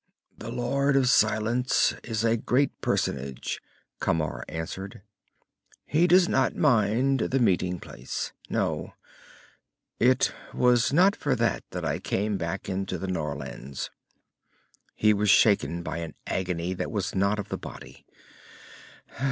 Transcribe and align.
"The 0.35 0.49
Lord 0.49 0.95
of 0.95 1.07
Silence 1.09 1.93
is 2.03 2.23
a 2.23 2.35
great 2.35 2.71
personage," 2.81 3.61
Camar 3.99 4.43
answered. 4.49 5.03
"He 5.85 6.07
does 6.07 6.27
not 6.27 6.55
mind 6.55 7.19
the 7.19 7.37
meeting 7.37 7.79
place. 7.79 8.33
No. 8.49 8.95
It 9.99 10.33
was 10.55 10.91
not 10.91 11.15
for 11.15 11.35
that 11.35 11.63
I 11.75 11.99
came 11.99 12.39
back 12.39 12.67
into 12.67 12.97
the 12.97 13.05
Norlands." 13.05 13.91
He 14.95 15.13
was 15.13 15.29
shaken 15.29 15.83
by 15.83 15.99
an 15.99 16.15
agony 16.25 16.73
that 16.73 16.89
was 16.89 17.13
not 17.13 17.37
of 17.37 17.49
the 17.49 17.57
body. 17.59 18.03